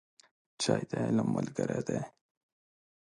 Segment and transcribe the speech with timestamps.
[0.61, 1.99] چای د علم ملګری دی